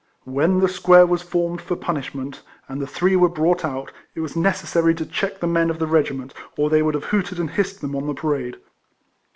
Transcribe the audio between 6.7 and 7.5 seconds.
they would have hooted